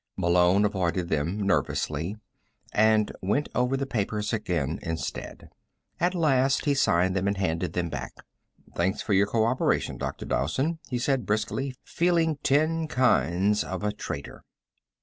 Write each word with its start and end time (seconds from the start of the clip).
Malone 0.17 0.65
avoided 0.65 1.09
them 1.09 1.39
nervously, 1.39 2.15
and 2.73 3.11
went 3.21 3.47
over 3.53 3.77
the 3.77 3.85
papers 3.85 4.33
again 4.33 4.79
instead. 4.81 5.51
At 5.99 6.15
last 6.15 6.65
he 6.65 6.73
signed 6.73 7.15
them 7.15 7.27
and 7.27 7.37
handed 7.37 7.73
them 7.73 7.91
back. 7.91 8.13
"Thanks 8.75 9.03
for 9.03 9.13
your 9.13 9.27
co 9.27 9.45
operation, 9.45 9.99
Dr. 9.99 10.25
Dowson," 10.25 10.79
he 10.89 10.97
said 10.97 11.27
briskly, 11.27 11.75
feeling 11.83 12.37
ten 12.41 12.87
kinds 12.87 13.63
of 13.63 13.83
a 13.83 13.91
traitor. 13.91 14.43